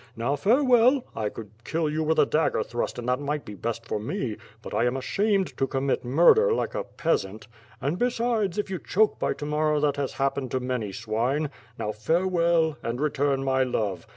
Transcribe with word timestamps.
Now 0.15 0.35
farewell, 0.35 1.05
I 1.15 1.29
could 1.29 1.51
kill 1.63 1.87
you 1.87 2.01
with 2.01 2.17
a 2.17 2.25
dagger 2.25 2.63
thrust 2.63 2.97
and 2.97 3.07
that 3.07 3.19
might 3.19 3.45
be 3.45 3.53
best 3.53 3.85
for 3.85 3.99
ine, 3.99 4.37
but 4.63 4.73
1 4.73 4.87
rm 4.87 4.97
ashamed 4.97 5.55
to 5.57 5.67
commit 5.67 6.03
murder 6.03 6.51
like 6.51 6.73
a 6.73 6.83
peasant. 6.83 7.47
And, 7.79 7.99
besides, 7.99 8.57
if 8.57 8.71
you 8.71 8.79
choke 8.79 9.19
by 9.19 9.35
to 9.35 9.45
morrow 9.45 9.79
that 9.81 9.97
has 9.97 10.13
happened 10.13 10.49
to 10.51 10.59
many 10.59 10.91
swine. 10.91 11.51
Now, 11.77 11.91
farewell, 11.91 12.77
and 12.81 12.99
return 12.99 13.43
my 13.43 13.61
love. 13.61 14.07